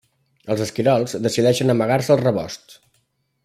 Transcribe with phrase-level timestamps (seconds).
[0.53, 2.83] Els esquirols decideixen amagar-se als rebosts.